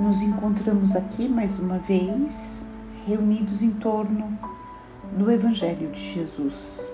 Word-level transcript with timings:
nos 0.00 0.22
encontramos 0.22 0.96
aqui 0.96 1.28
mais 1.28 1.58
uma 1.58 1.78
vez, 1.78 2.72
reunidos 3.06 3.62
em 3.62 3.70
torno 3.70 4.38
do 5.16 5.30
Evangelho 5.30 5.90
de 5.90 6.00
Jesus. 6.00 6.88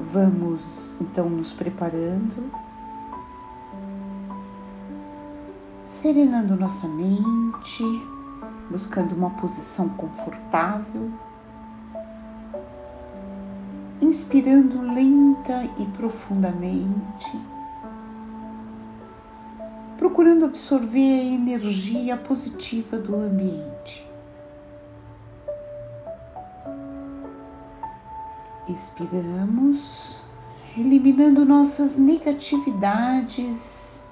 Vamos 0.00 0.94
então 0.98 1.28
nos 1.28 1.52
preparando, 1.52 2.50
serenando 5.84 6.56
nossa 6.56 6.88
mente, 6.88 7.84
buscando 8.70 9.14
uma 9.14 9.30
posição 9.30 9.90
confortável, 9.90 11.12
inspirando 14.00 14.80
lenta 14.80 15.68
e 15.78 15.84
profundamente 15.86 17.57
procurando 19.98 20.44
absorver 20.44 21.20
a 21.20 21.24
energia 21.24 22.16
positiva 22.16 22.96
do 22.96 23.16
ambiente. 23.16 24.08
Expiramos, 28.68 30.20
eliminando 30.76 31.44
nossas 31.44 31.96
negatividades 31.96 34.04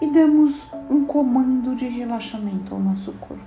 e 0.00 0.06
damos 0.06 0.72
um 0.88 1.04
comando 1.04 1.76
de 1.76 1.86
relaxamento 1.86 2.74
ao 2.74 2.80
nosso 2.80 3.12
corpo. 3.12 3.44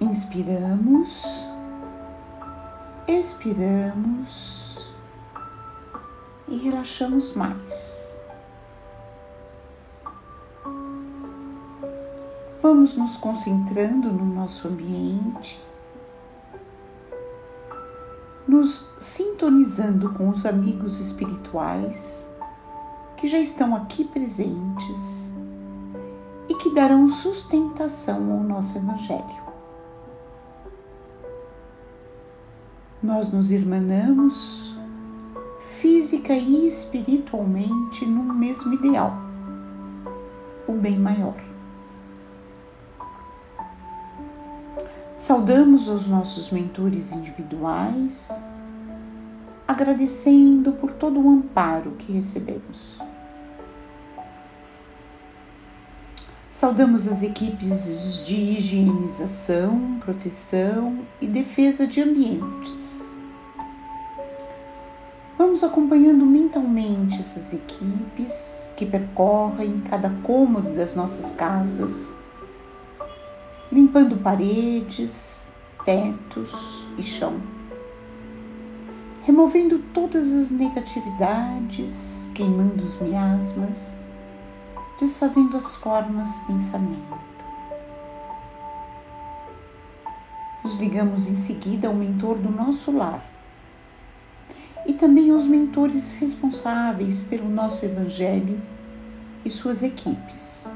Inspiramos, 0.00 1.48
expiramos 3.08 4.63
relaxamos 6.64 7.34
mais. 7.34 8.18
Vamos 12.62 12.96
nos 12.96 13.16
concentrando 13.18 14.10
no 14.10 14.24
nosso 14.24 14.66
ambiente, 14.66 15.62
nos 18.48 18.88
sintonizando 18.96 20.14
com 20.14 20.30
os 20.30 20.46
amigos 20.46 20.98
espirituais 20.98 22.26
que 23.18 23.28
já 23.28 23.38
estão 23.38 23.76
aqui 23.76 24.04
presentes 24.04 25.34
e 26.48 26.54
que 26.54 26.74
darão 26.74 27.06
sustentação 27.08 28.32
ao 28.32 28.40
nosso 28.42 28.78
Evangelho. 28.78 29.44
Nós 33.02 33.30
nos 33.30 33.50
irmanamos 33.50 34.73
física 36.04 36.34
e 36.34 36.68
espiritualmente 36.68 38.04
no 38.04 38.22
mesmo 38.22 38.74
ideal, 38.74 39.16
o 40.68 40.72
bem 40.72 40.98
maior. 40.98 41.34
Saudamos 45.16 45.88
os 45.88 46.06
nossos 46.06 46.50
mentores 46.50 47.10
individuais, 47.10 48.44
agradecendo 49.66 50.72
por 50.72 50.92
todo 50.92 51.18
o 51.18 51.30
amparo 51.30 51.92
que 51.92 52.12
recebemos. 52.12 52.98
Saudamos 56.50 57.08
as 57.08 57.22
equipes 57.22 58.22
de 58.26 58.34
higienização, 58.34 59.98
proteção 60.00 60.98
e 61.18 61.26
defesa 61.26 61.86
de 61.86 62.02
ambientes 62.02 63.13
Vamos 65.44 65.62
acompanhando 65.62 66.24
mentalmente 66.24 67.20
essas 67.20 67.52
equipes 67.52 68.70
que 68.74 68.86
percorrem 68.86 69.82
cada 69.90 70.08
cômodo 70.22 70.72
das 70.72 70.94
nossas 70.94 71.32
casas, 71.32 72.14
limpando 73.70 74.16
paredes, 74.16 75.52
tetos 75.84 76.86
e 76.96 77.02
chão, 77.02 77.42
removendo 79.20 79.80
todas 79.92 80.32
as 80.32 80.50
negatividades, 80.50 82.30
queimando 82.34 82.82
os 82.82 82.98
miasmas, 82.98 83.98
desfazendo 84.98 85.58
as 85.58 85.76
formas 85.76 86.38
pensamento. 86.46 87.44
Nos 90.64 90.74
ligamos 90.76 91.28
em 91.28 91.36
seguida 91.36 91.86
ao 91.86 91.94
mentor 91.94 92.38
do 92.38 92.50
nosso 92.50 92.90
lar 92.90 93.33
também 95.04 95.30
aos 95.30 95.46
mentores 95.46 96.14
responsáveis 96.14 97.20
pelo 97.20 97.46
nosso 97.46 97.84
Evangelho 97.84 98.58
e 99.44 99.50
suas 99.50 99.82
equipes, 99.82 100.72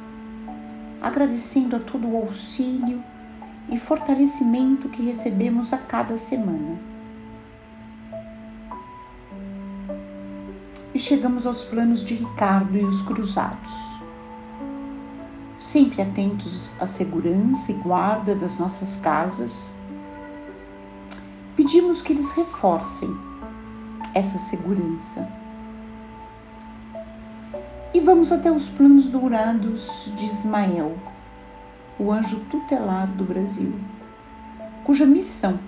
agradecendo 1.01 1.75
a 1.75 1.79
todo 1.79 2.07
o 2.07 2.15
auxílio 2.15 3.03
e 3.71 3.79
fortalecimento 3.79 4.91
que 4.91 5.03
recebemos 5.03 5.73
a 5.73 5.79
cada 5.79 6.19
semana. 6.19 6.79
E 10.93 10.99
chegamos 10.99 11.47
aos 11.47 11.63
planos 11.63 12.05
de 12.05 12.13
Ricardo 12.13 12.77
e 12.77 12.85
os 12.85 13.01
cruzados. 13.01 13.73
Sempre 15.59 16.03
atentos 16.03 16.73
à 16.79 16.87
segurança 16.87 17.73
e 17.73 17.77
guarda 17.77 18.35
das 18.35 18.59
nossas 18.59 18.95
casas, 18.97 19.73
pedimos 21.57 22.03
que 22.03 22.13
eles 22.13 22.31
reforcem 22.33 23.28
essa 24.19 24.39
segurança. 24.39 25.29
E 27.95 28.01
vamos 28.01 28.33
até 28.33 28.51
os 28.51 28.69
planos 28.69 29.09
dourados 29.09 30.13
de 30.15 30.25
Ismael, 30.25 30.99
o 31.99 32.13
anjo 32.13 32.41
tutelar 32.51 33.07
do 33.07 33.25
Brasil, 33.25 33.73
cuja 34.85 35.07
missão 35.07 35.59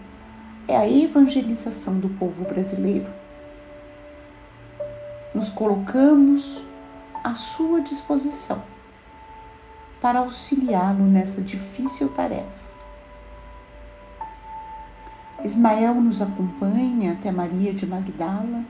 é 0.69 0.77
a 0.77 0.89
evangelização 0.89 1.99
do 1.99 2.09
povo 2.09 2.45
brasileiro. 2.45 3.09
Nos 5.35 5.49
colocamos 5.49 6.63
à 7.23 7.35
sua 7.35 7.81
disposição 7.81 8.63
para 10.01 10.19
auxiliá-lo 10.19 11.05
nessa 11.05 11.41
difícil 11.41 12.09
tarefa. 12.09 12.60
Ismael 15.45 15.95
nos 15.95 16.21
acompanha 16.21 17.13
até 17.13 17.33
Maria 17.33 17.73
de 17.73 17.87
Magdala, 17.87 18.65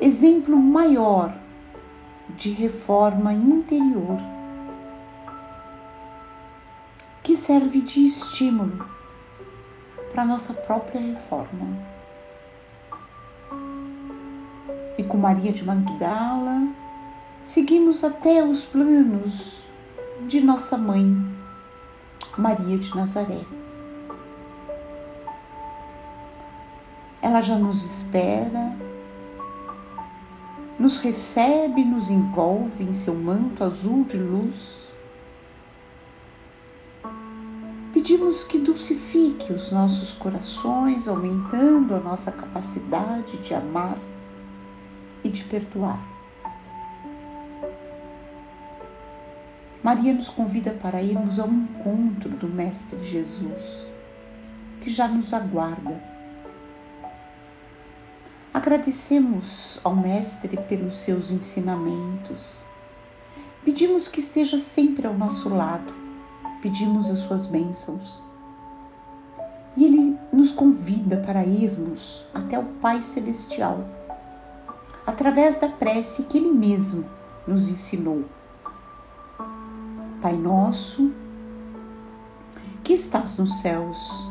exemplo 0.00 0.56
maior 0.56 1.34
de 2.36 2.50
reforma 2.50 3.32
interior 3.32 4.18
que 7.22 7.36
serve 7.36 7.80
de 7.80 8.04
estímulo 8.04 8.88
para 10.12 10.24
nossa 10.24 10.54
própria 10.54 11.00
reforma. 11.00 11.66
E 14.96 15.02
com 15.02 15.16
Maria 15.16 15.52
de 15.52 15.64
Magdala, 15.64 16.68
seguimos 17.42 18.04
até 18.04 18.42
os 18.44 18.64
planos 18.64 19.64
de 20.28 20.40
nossa 20.40 20.76
mãe, 20.76 21.16
Maria 22.36 22.78
de 22.78 22.94
Nazaré. 22.94 23.59
Ela 27.22 27.40
já 27.40 27.56
nos 27.56 27.84
espera, 27.84 28.74
nos 30.78 30.98
recebe, 30.98 31.84
nos 31.84 32.08
envolve 32.08 32.84
em 32.84 32.92
seu 32.92 33.14
manto 33.14 33.62
azul 33.62 34.04
de 34.04 34.16
luz. 34.16 34.90
Pedimos 37.92 38.42
que 38.44 38.58
dulcifique 38.58 39.52
os 39.52 39.70
nossos 39.70 40.14
corações, 40.14 41.06
aumentando 41.06 41.94
a 41.94 42.00
nossa 42.00 42.32
capacidade 42.32 43.36
de 43.38 43.52
amar 43.52 43.98
e 45.22 45.28
de 45.28 45.44
perdoar. 45.44 46.00
Maria 49.82 50.14
nos 50.14 50.30
convida 50.30 50.72
para 50.72 51.02
irmos 51.02 51.38
ao 51.38 51.48
encontro 51.48 52.30
do 52.30 52.48
Mestre 52.48 53.02
Jesus, 53.04 53.90
que 54.80 54.88
já 54.88 55.06
nos 55.06 55.34
aguarda 55.34 56.09
Agradecemos 58.60 59.80
ao 59.82 59.96
Mestre 59.96 60.54
pelos 60.68 60.98
seus 60.98 61.30
ensinamentos. 61.30 62.66
Pedimos 63.64 64.06
que 64.06 64.18
esteja 64.18 64.58
sempre 64.58 65.06
ao 65.06 65.14
nosso 65.14 65.48
lado. 65.48 65.94
Pedimos 66.60 67.10
as 67.10 67.20
suas 67.20 67.46
bênçãos. 67.46 68.22
E 69.74 69.86
Ele 69.86 70.18
nos 70.30 70.52
convida 70.52 71.16
para 71.16 71.42
irmos 71.42 72.22
até 72.34 72.58
o 72.58 72.64
Pai 72.64 73.00
Celestial, 73.00 73.82
através 75.06 75.56
da 75.56 75.68
prece 75.70 76.24
que 76.24 76.36
Ele 76.36 76.50
mesmo 76.50 77.08
nos 77.46 77.70
ensinou. 77.70 78.26
Pai 80.20 80.36
nosso, 80.36 81.10
que 82.84 82.92
estás 82.92 83.38
nos 83.38 83.60
céus, 83.60 84.28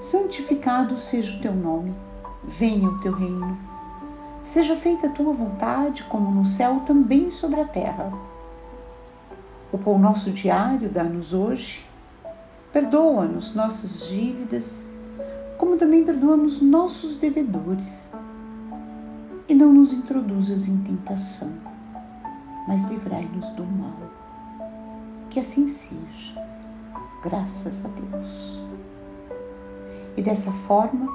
santificado 0.00 0.98
seja 0.98 1.36
o 1.36 1.40
teu 1.40 1.54
nome 1.54 1.94
Venha 2.44 2.88
o 2.88 2.98
teu 2.98 3.12
reino. 3.12 3.56
Seja 4.42 4.74
feita 4.74 5.06
a 5.06 5.10
tua 5.10 5.32
vontade, 5.32 6.02
como 6.04 6.30
no 6.30 6.44
céu, 6.44 6.80
também 6.80 7.30
sobre 7.30 7.60
a 7.60 7.64
terra. 7.64 8.12
O 9.70 9.78
pão 9.78 9.98
nosso 9.98 10.30
diário 10.30 10.88
dá-nos 10.88 11.32
hoje. 11.32 11.86
Perdoa-nos 12.72 13.54
nossas 13.54 14.08
dívidas, 14.08 14.90
como 15.56 15.76
também 15.76 16.04
perdoamos 16.04 16.60
nossos 16.60 17.16
devedores. 17.16 18.12
E 19.48 19.54
não 19.54 19.72
nos 19.72 19.92
introduzas 19.92 20.66
em 20.66 20.78
tentação, 20.78 21.52
mas 22.66 22.84
livrai-nos 22.84 23.50
do 23.50 23.64
mal. 23.64 24.10
Que 25.30 25.40
assim 25.40 25.68
seja, 25.68 26.34
graças 27.22 27.84
a 27.84 27.88
Deus. 27.88 28.64
E 30.16 30.22
dessa 30.22 30.50
forma, 30.50 31.08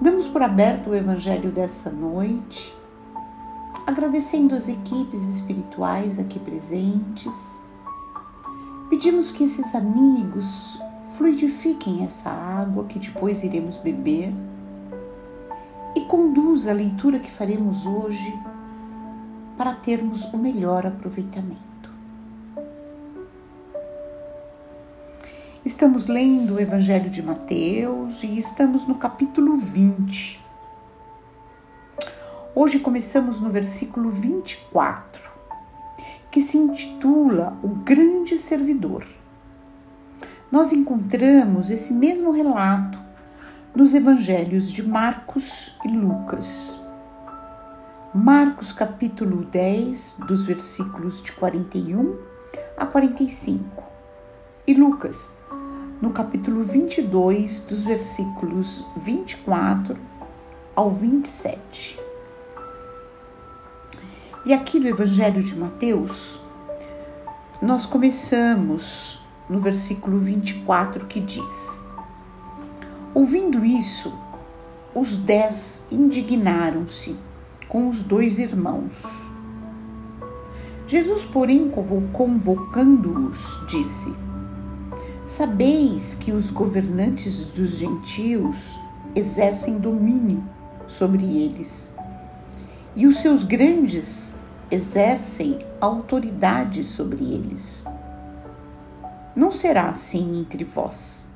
damos 0.00 0.26
por 0.26 0.42
aberto 0.42 0.90
o 0.90 0.96
Evangelho 0.96 1.52
dessa 1.52 1.90
noite, 1.90 2.74
agradecendo 3.86 4.54
as 4.54 4.68
equipes 4.68 5.28
espirituais 5.28 6.18
aqui 6.18 6.38
presentes. 6.38 7.60
Pedimos 8.88 9.30
que 9.30 9.44
esses 9.44 9.74
amigos 9.74 10.80
fluidifiquem 11.16 12.02
essa 12.04 12.30
água 12.30 12.84
que 12.84 12.98
depois 12.98 13.42
iremos 13.42 13.76
beber 13.76 14.32
e 15.94 16.00
conduza 16.02 16.70
a 16.70 16.74
leitura 16.74 17.18
que 17.18 17.30
faremos 17.30 17.84
hoje 17.84 18.32
para 19.58 19.74
termos 19.74 20.24
o 20.32 20.38
melhor 20.38 20.86
aproveitamento. 20.86 21.69
Estamos 25.70 26.08
lendo 26.08 26.56
o 26.56 26.60
Evangelho 26.60 27.08
de 27.08 27.22
Mateus 27.22 28.24
e 28.24 28.36
estamos 28.36 28.88
no 28.88 28.96
capítulo 28.96 29.54
20. 29.54 30.44
Hoje 32.56 32.80
começamos 32.80 33.40
no 33.40 33.50
versículo 33.50 34.10
24, 34.10 35.30
que 36.28 36.42
se 36.42 36.58
intitula 36.58 37.56
O 37.62 37.68
Grande 37.68 38.36
Servidor. 38.36 39.06
Nós 40.50 40.72
encontramos 40.72 41.70
esse 41.70 41.92
mesmo 41.92 42.32
relato 42.32 42.98
nos 43.72 43.94
evangelhos 43.94 44.72
de 44.72 44.82
Marcos 44.82 45.78
e 45.84 45.88
Lucas. 45.88 46.82
Marcos 48.12 48.72
capítulo 48.72 49.44
10, 49.44 50.22
dos 50.26 50.44
versículos 50.44 51.22
de 51.22 51.30
41 51.30 52.18
a 52.76 52.84
45, 52.86 53.84
e 54.66 54.74
Lucas 54.74 55.38
no 56.00 56.10
capítulo 56.10 56.64
22, 56.64 57.60
dos 57.60 57.82
versículos 57.82 58.86
24 58.96 59.98
ao 60.74 60.90
27. 60.90 62.00
E 64.46 64.54
aqui 64.54 64.80
no 64.80 64.88
Evangelho 64.88 65.42
de 65.42 65.54
Mateus, 65.54 66.40
nós 67.60 67.84
começamos 67.84 69.22
no 69.46 69.60
versículo 69.60 70.18
24 70.18 71.04
que 71.04 71.20
diz: 71.20 71.84
Ouvindo 73.12 73.62
isso, 73.62 74.18
os 74.94 75.18
dez 75.18 75.86
indignaram-se 75.92 77.18
com 77.68 77.90
os 77.90 78.02
dois 78.02 78.38
irmãos. 78.38 79.04
Jesus, 80.86 81.24
porém, 81.26 81.70
convocando-os, 82.10 83.60
disse: 83.68 84.29
Sabeis 85.30 86.12
que 86.12 86.32
os 86.32 86.50
governantes 86.50 87.46
dos 87.46 87.76
gentios 87.76 88.76
exercem 89.14 89.78
domínio 89.78 90.42
sobre 90.88 91.24
eles, 91.24 91.94
e 92.96 93.06
os 93.06 93.18
seus 93.18 93.44
grandes 93.44 94.34
exercem 94.68 95.64
autoridade 95.80 96.82
sobre 96.82 97.22
eles. 97.22 97.84
Não 99.36 99.52
será 99.52 99.90
assim 99.90 100.40
entre 100.40 100.64
vós. 100.64 101.28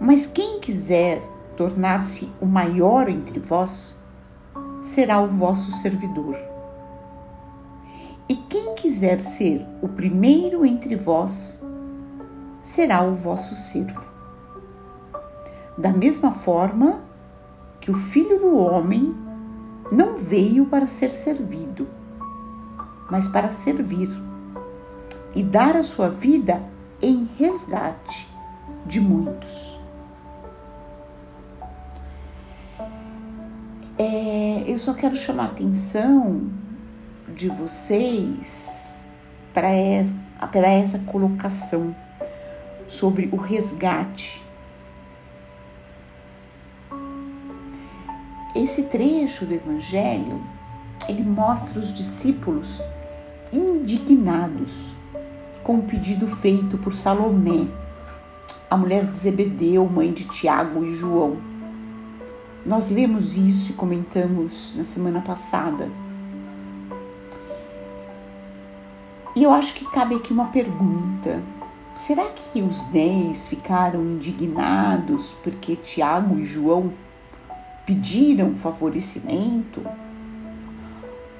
Mas 0.00 0.26
quem 0.26 0.58
quiser 0.58 1.22
tornar-se 1.56 2.28
o 2.40 2.46
maior 2.46 3.08
entre 3.08 3.38
vós, 3.38 4.02
será 4.82 5.20
o 5.20 5.28
vosso 5.28 5.70
servidor. 5.80 6.36
E 8.28 8.34
quem 8.34 8.74
quiser 8.74 9.20
ser 9.20 9.64
o 9.80 9.86
primeiro 9.86 10.66
entre 10.66 10.96
vós, 10.96 11.62
será 12.68 13.02
o 13.02 13.14
vosso 13.14 13.54
servo. 13.54 14.04
Da 15.76 15.90
mesma 15.90 16.32
forma 16.32 17.00
que 17.80 17.90
o 17.90 17.94
Filho 17.94 18.38
do 18.38 18.58
Homem 18.58 19.16
não 19.90 20.18
veio 20.18 20.66
para 20.66 20.86
ser 20.86 21.08
servido, 21.10 21.88
mas 23.10 23.26
para 23.26 23.50
servir 23.50 24.10
e 25.34 25.42
dar 25.42 25.76
a 25.76 25.82
sua 25.82 26.10
vida 26.10 26.62
em 27.00 27.26
resgate 27.38 28.28
de 28.84 29.00
muitos. 29.00 29.80
É, 33.98 34.64
eu 34.66 34.78
só 34.78 34.92
quero 34.92 35.16
chamar 35.16 35.44
a 35.44 35.46
atenção 35.52 36.50
de 37.34 37.48
vocês 37.48 39.06
para 39.54 39.70
essa, 39.70 40.14
para 40.52 40.68
essa 40.68 40.98
colocação 40.98 41.96
sobre 42.88 43.28
o 43.30 43.36
resgate. 43.36 44.42
Esse 48.56 48.84
trecho 48.84 49.46
do 49.46 49.54
Evangelho 49.54 50.42
ele 51.08 51.22
mostra 51.22 51.78
os 51.78 51.92
discípulos 51.92 52.82
indignados 53.52 54.94
com 55.62 55.76
o 55.76 55.82
pedido 55.82 56.26
feito 56.26 56.78
por 56.78 56.94
Salomé, 56.94 57.68
a 58.70 58.76
mulher 58.76 59.04
de 59.04 59.16
Zebedeu, 59.16 59.86
mãe 59.86 60.12
de 60.12 60.24
Tiago 60.24 60.84
e 60.84 60.94
João. 60.94 61.36
Nós 62.64 62.90
lemos 62.90 63.36
isso 63.36 63.70
e 63.70 63.74
comentamos 63.74 64.74
na 64.76 64.84
semana 64.84 65.20
passada. 65.20 65.90
E 69.36 69.42
eu 69.42 69.52
acho 69.52 69.74
que 69.74 69.84
cabe 69.90 70.16
aqui 70.16 70.32
uma 70.32 70.46
pergunta. 70.46 71.42
Será 71.98 72.28
que 72.28 72.62
os 72.62 72.84
dez 72.84 73.48
ficaram 73.48 74.00
indignados 74.04 75.32
porque 75.42 75.74
Tiago 75.74 76.38
e 76.38 76.44
João 76.44 76.92
pediram 77.84 78.54
favorecimento? 78.54 79.84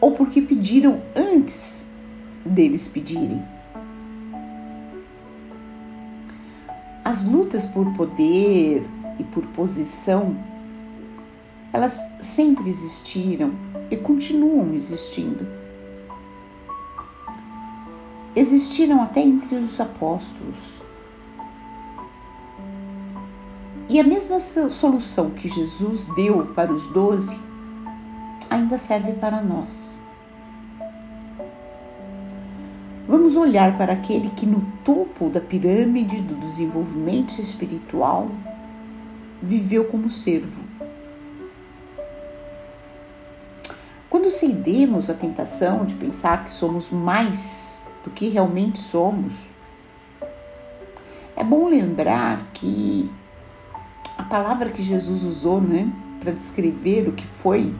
Ou 0.00 0.10
porque 0.10 0.42
pediram 0.42 1.00
antes 1.14 1.86
deles 2.44 2.88
pedirem? 2.88 3.40
As 7.04 7.22
lutas 7.24 7.64
por 7.64 7.94
poder 7.94 8.82
e 9.16 9.22
por 9.22 9.46
posição, 9.46 10.36
elas 11.72 12.04
sempre 12.18 12.68
existiram 12.68 13.52
e 13.92 13.96
continuam 13.96 14.74
existindo 14.74 15.57
existiram 18.38 19.02
até 19.02 19.20
entre 19.20 19.56
os 19.56 19.80
apóstolos. 19.80 20.80
E 23.88 23.98
a 23.98 24.04
mesma 24.04 24.38
solução 24.38 25.30
que 25.30 25.48
Jesus 25.48 26.04
deu 26.14 26.46
para 26.54 26.72
os 26.72 26.88
doze 26.88 27.40
ainda 28.50 28.76
serve 28.78 29.12
para 29.14 29.40
nós. 29.42 29.96
Vamos 33.06 33.36
olhar 33.36 33.78
para 33.78 33.94
aquele 33.94 34.28
que 34.28 34.44
no 34.44 34.60
topo 34.84 35.30
da 35.30 35.40
pirâmide 35.40 36.20
do 36.20 36.34
desenvolvimento 36.34 37.40
espiritual 37.40 38.30
viveu 39.42 39.86
como 39.86 40.10
servo. 40.10 40.62
Quando 44.10 44.30
cedemos 44.30 45.08
à 45.08 45.14
tentação 45.14 45.86
de 45.86 45.94
pensar 45.94 46.44
que 46.44 46.50
somos 46.50 46.90
mais 46.90 47.77
do 48.08 48.10
que 48.10 48.30
realmente 48.30 48.78
somos. 48.78 49.48
É 51.36 51.44
bom 51.44 51.68
lembrar 51.68 52.42
que 52.54 53.10
a 54.16 54.22
palavra 54.22 54.70
que 54.70 54.82
Jesus 54.82 55.22
usou 55.22 55.60
né, 55.60 55.92
para 56.18 56.32
descrever 56.32 57.06
o 57.06 57.12
que 57.12 57.26
foi 57.26 57.74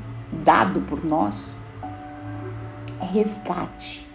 dado 0.45 0.83
por 0.83 1.03
nós 1.03 1.57
é 3.01 3.05
resgate. 3.07 4.07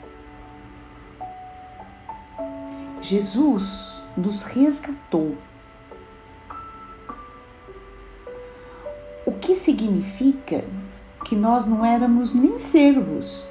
Jesus 3.02 4.04
nos 4.16 4.44
resgatou. 4.44 5.36
O 9.26 9.32
que 9.32 9.56
significa 9.56 10.64
que 11.26 11.36
nós 11.36 11.66
não 11.66 11.84
éramos 11.84 12.34
nem 12.34 12.58
servos, 12.60 13.48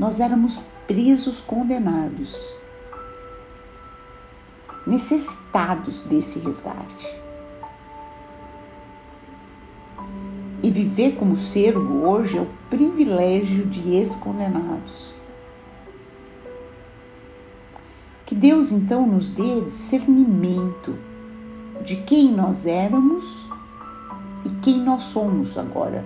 nós 0.00 0.18
éramos 0.18 0.58
presos, 0.86 1.42
condenados, 1.42 2.54
necessitados 4.86 6.00
desse 6.00 6.38
resgate. 6.38 7.20
E 10.62 10.70
viver 10.70 11.16
como 11.16 11.36
servo 11.36 12.08
hoje 12.08 12.38
é 12.38 12.40
o 12.40 12.48
privilégio 12.70 13.66
de 13.66 13.90
ex-condenados. 13.90 15.14
Que 18.24 18.34
Deus 18.34 18.72
então 18.72 19.06
nos 19.06 19.28
dê 19.28 19.60
discernimento 19.60 20.98
de 21.84 21.96
quem 21.96 22.32
nós 22.32 22.64
éramos 22.64 23.44
e 24.46 24.48
quem 24.62 24.78
nós 24.78 25.02
somos 25.02 25.58
agora, 25.58 26.02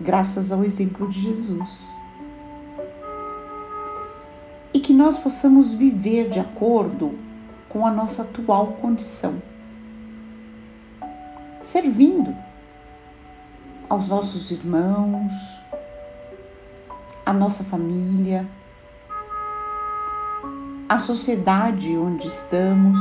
graças 0.00 0.50
ao 0.50 0.64
exemplo 0.64 1.06
de 1.06 1.20
Jesus. 1.20 1.99
E 4.72 4.78
que 4.80 4.92
nós 4.92 5.18
possamos 5.18 5.72
viver 5.72 6.28
de 6.28 6.38
acordo 6.38 7.18
com 7.68 7.86
a 7.86 7.90
nossa 7.90 8.22
atual 8.22 8.68
condição, 8.80 9.40
servindo 11.62 12.34
aos 13.88 14.08
nossos 14.08 14.50
irmãos, 14.50 15.32
à 17.24 17.32
nossa 17.32 17.62
família, 17.64 18.48
à 20.88 20.98
sociedade 20.98 21.96
onde 21.96 22.26
estamos, 22.26 22.98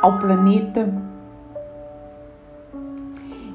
ao 0.00 0.18
planeta. 0.18 0.92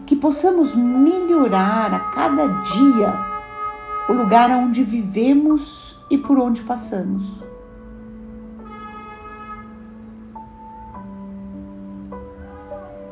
Que 0.05 0.15
possamos 0.15 0.75
melhorar 0.75 1.93
a 1.93 1.99
cada 2.11 2.47
dia 2.47 3.28
o 4.09 4.13
lugar 4.13 4.49
onde 4.49 4.83
vivemos 4.83 6.03
e 6.09 6.17
por 6.17 6.39
onde 6.39 6.63
passamos. 6.63 7.43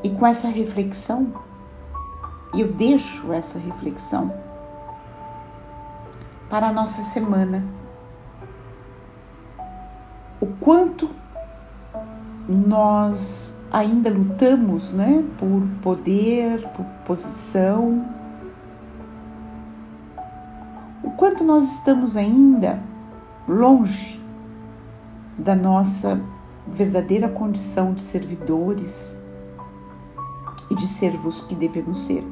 E 0.04 0.10
com 0.10 0.26
essa 0.26 0.48
reflexão, 0.48 1.32
eu 2.58 2.72
deixo 2.74 3.32
essa 3.32 3.60
reflexão 3.60 4.34
para 6.50 6.70
a 6.70 6.74
nossa 6.74 7.04
semana. 7.04 7.64
O 10.42 10.48
quanto 10.60 11.12
nós 12.50 13.56
ainda 13.72 14.10
lutamos, 14.10 14.90
né, 14.90 15.24
por 15.38 15.62
poder, 15.84 16.68
por 16.70 16.86
posição. 17.06 18.17
Nós 21.48 21.76
estamos 21.76 22.18
ainda 22.18 22.84
longe 23.48 24.22
da 25.38 25.56
nossa 25.56 26.22
verdadeira 26.68 27.30
condição 27.30 27.94
de 27.94 28.02
servidores 28.02 29.18
e 30.70 30.76
de 30.76 30.86
servos 30.86 31.42
que 31.42 31.56
devemos 31.56 32.00
ser. 32.00 32.28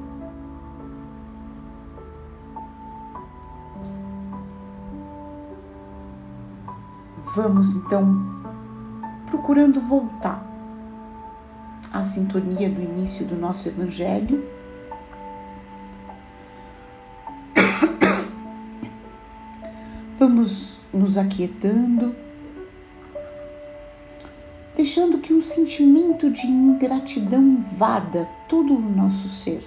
Vamos 7.34 7.72
então 7.72 8.22
procurando 9.28 9.80
voltar 9.80 10.46
à 11.94 12.04
sintonia 12.04 12.70
do 12.70 12.82
início 12.82 13.26
do 13.26 13.38
nosso 13.38 13.70
Evangelho. 13.70 14.55
Vamos 20.18 20.78
nos 20.94 21.18
aquietando 21.18 22.16
deixando 24.76 25.20
que 25.20 25.34
um 25.34 25.42
sentimento 25.42 26.30
de 26.30 26.46
ingratidão 26.46 27.42
invada 27.42 28.30
todo 28.48 28.76
o 28.76 28.80
nosso 28.80 29.28
ser. 29.28 29.64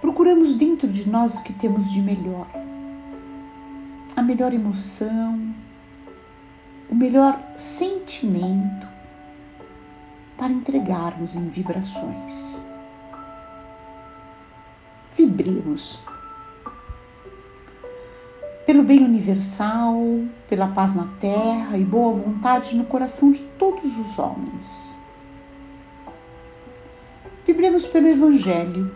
Procuramos 0.00 0.54
dentro 0.54 0.88
de 0.88 1.08
nós 1.08 1.36
o 1.36 1.42
que 1.42 1.52
temos 1.52 1.90
de 1.92 2.00
melhor, 2.00 2.48
a 4.16 4.22
melhor 4.22 4.54
emoção, 4.54 5.54
o 6.88 6.94
melhor 6.94 7.38
sentimento 7.54 8.88
para 10.36 10.52
entregarmos 10.52 11.36
em 11.36 11.46
vibrações. 11.48 12.58
Vibremos 15.14 15.98
pelo 18.70 18.84
bem 18.84 19.02
universal, 19.02 19.96
pela 20.48 20.68
paz 20.68 20.94
na 20.94 21.08
terra 21.18 21.76
e 21.76 21.82
boa 21.82 22.14
vontade 22.14 22.76
no 22.76 22.84
coração 22.84 23.32
de 23.32 23.40
todos 23.58 23.98
os 23.98 24.16
homens. 24.16 24.96
Vibremos 27.44 27.84
pelo 27.84 28.06
Evangelho, 28.06 28.94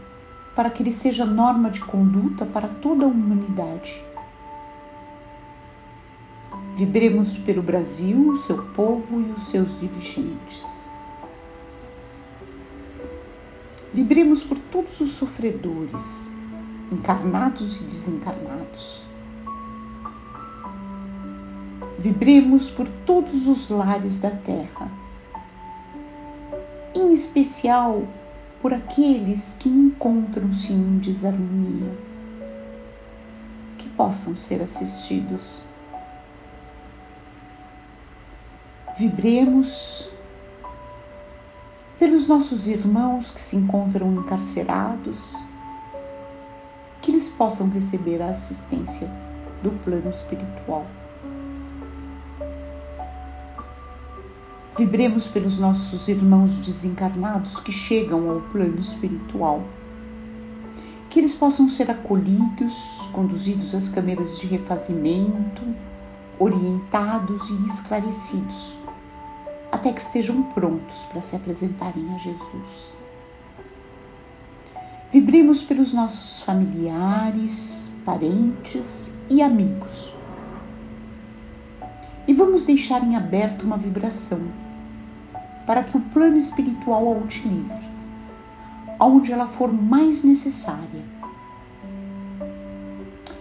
para 0.54 0.70
que 0.70 0.80
ele 0.80 0.92
seja 0.92 1.26
norma 1.26 1.70
de 1.70 1.80
conduta 1.80 2.46
para 2.46 2.68
toda 2.68 3.04
a 3.04 3.08
humanidade. 3.08 4.00
Vibremos 6.76 7.36
pelo 7.36 7.60
Brasil, 7.60 8.36
seu 8.36 8.62
povo 8.66 9.20
e 9.22 9.32
os 9.32 9.48
seus 9.48 9.80
dirigentes. 9.80 10.88
Vibremos 13.92 14.44
por 14.44 14.56
todos 14.56 15.00
os 15.00 15.10
sofredores, 15.10 16.30
encarnados 16.92 17.80
e 17.80 17.84
desencarnados 17.86 19.03
Vibremos 21.98 22.68
por 22.70 22.88
todos 23.06 23.46
os 23.46 23.68
lares 23.70 24.18
da 24.18 24.30
terra, 24.30 24.90
em 26.94 27.12
especial 27.12 28.02
por 28.60 28.72
aqueles 28.72 29.54
que 29.58 29.68
encontram-se 29.68 30.72
em 30.72 30.98
desarmonia, 30.98 31.96
que 33.78 33.88
possam 33.90 34.34
ser 34.36 34.60
assistidos. 34.60 35.62
Vibremos 38.98 40.08
pelos 41.98 42.26
nossos 42.26 42.66
irmãos 42.66 43.30
que 43.30 43.40
se 43.40 43.56
encontram 43.56 44.12
encarcerados, 44.14 45.36
que 47.00 47.10
eles 47.10 47.28
possam 47.28 47.68
receber 47.68 48.20
a 48.20 48.30
assistência 48.30 49.10
do 49.62 49.70
plano 49.82 50.10
espiritual. 50.10 50.86
Vibremos 54.76 55.28
pelos 55.28 55.56
nossos 55.56 56.08
irmãos 56.08 56.56
desencarnados 56.56 57.60
que 57.60 57.70
chegam 57.70 58.28
ao 58.28 58.40
plano 58.40 58.80
espiritual. 58.80 59.62
Que 61.08 61.20
eles 61.20 61.32
possam 61.32 61.68
ser 61.68 61.92
acolhidos, 61.92 63.08
conduzidos 63.12 63.72
às 63.72 63.88
câmeras 63.88 64.36
de 64.40 64.48
refazimento, 64.48 65.62
orientados 66.40 67.50
e 67.50 67.66
esclarecidos, 67.66 68.76
até 69.70 69.92
que 69.92 70.00
estejam 70.00 70.42
prontos 70.42 71.04
para 71.04 71.22
se 71.22 71.36
apresentarem 71.36 72.12
a 72.12 72.18
Jesus. 72.18 72.96
Vibremos 75.12 75.62
pelos 75.62 75.92
nossos 75.92 76.40
familiares, 76.40 77.88
parentes 78.04 79.14
e 79.30 79.40
amigos. 79.40 80.12
E 82.26 82.34
vamos 82.34 82.64
deixar 82.64 83.04
em 83.04 83.14
aberto 83.14 83.62
uma 83.62 83.76
vibração 83.76 84.63
para 85.66 85.82
que 85.82 85.96
o 85.96 86.00
plano 86.00 86.36
espiritual 86.36 87.08
a 87.08 87.18
utilize, 87.18 87.88
onde 89.00 89.32
ela 89.32 89.46
for 89.46 89.72
mais 89.72 90.22
necessária. 90.22 91.04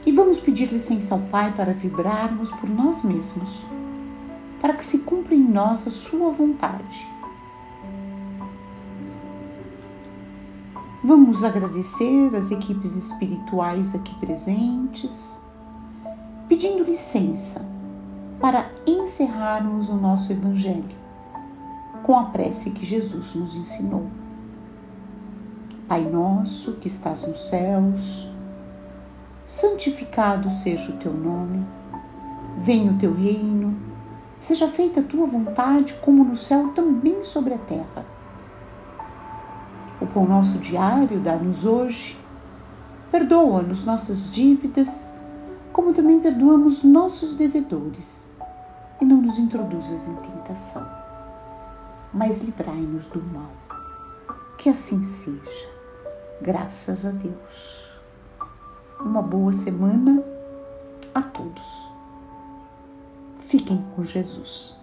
E 0.05 0.11
vamos 0.11 0.39
pedir 0.39 0.71
licença 0.71 1.15
ao 1.15 1.21
Pai 1.21 1.53
para 1.53 1.73
vibrarmos 1.73 2.51
por 2.51 2.69
nós 2.69 3.01
mesmos, 3.01 3.63
para 4.59 4.73
que 4.73 4.83
se 4.83 4.99
cumpra 4.99 5.35
em 5.35 5.43
nós 5.43 5.87
a 5.87 5.91
Sua 5.91 6.31
vontade. 6.31 7.11
Vamos 11.03 11.43
agradecer 11.43 12.33
as 12.33 12.49
equipes 12.51 12.95
espirituais 12.95 13.93
aqui 13.93 14.15
presentes, 14.15 15.41
pedindo 16.47 16.83
licença 16.83 17.65
para 18.39 18.69
encerrarmos 18.87 19.89
o 19.89 19.95
nosso 19.95 20.31
Evangelho 20.31 21.02
com 22.03 22.19
a 22.19 22.25
prece 22.25 22.71
que 22.71 22.85
Jesus 22.85 23.33
nos 23.33 23.55
ensinou. 23.55 24.07
Pai 25.87 26.03
nosso 26.03 26.73
que 26.73 26.87
estás 26.87 27.25
nos 27.25 27.47
céus, 27.47 28.27
santificado 29.47 30.49
seja 30.51 30.91
o 30.91 30.97
teu 30.97 31.13
nome, 31.13 31.65
venha 32.57 32.91
o 32.91 32.97
teu 32.97 33.13
reino, 33.13 33.75
seja 34.37 34.67
feita 34.67 34.99
a 34.99 35.03
tua 35.03 35.25
vontade, 35.25 35.93
como 36.01 36.23
no 36.23 36.35
céu, 36.35 36.69
também 36.75 37.23
sobre 37.23 37.53
a 37.53 37.59
terra. 37.59 38.05
O 40.01 40.05
pão 40.05 40.25
nosso 40.25 40.57
diário 40.57 41.21
dá-nos 41.21 41.63
hoje, 41.63 42.19
perdoa-nos 43.11 43.85
nossas 43.85 44.29
dívidas, 44.29 45.13
como 45.71 45.93
também 45.93 46.19
perdoamos 46.19 46.83
nossos 46.83 47.33
devedores, 47.33 48.31
e 49.01 49.05
não 49.05 49.17
nos 49.17 49.39
introduzas 49.39 50.07
em 50.07 50.15
tentação 50.15 51.02
mas 52.13 52.39
livrai-nos 52.39 53.07
do 53.07 53.21
mal. 53.21 53.51
Que 54.57 54.69
assim 54.69 55.03
seja. 55.03 55.69
Graças 56.41 57.05
a 57.05 57.11
Deus. 57.11 57.97
Uma 58.99 59.21
boa 59.21 59.51
semana 59.51 60.23
a 61.13 61.21
todos. 61.21 61.91
Fiquem 63.39 63.83
com 63.95 64.03
Jesus. 64.03 64.82